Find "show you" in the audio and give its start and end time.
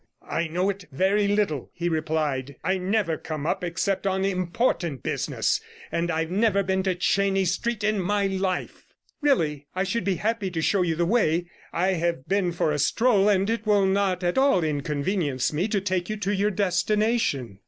10.59-10.95